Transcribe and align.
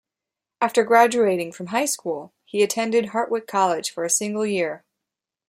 After 0.61 0.83
graduating 0.83 1.51
from 1.51 1.67
high 1.67 1.85
school, 1.85 2.33
he 2.43 2.63
attended 2.63 3.09
Hartwick 3.09 3.45
College 3.45 3.91
for 3.91 4.03
a 4.03 4.09
single 4.09 4.47
year. 4.47 4.83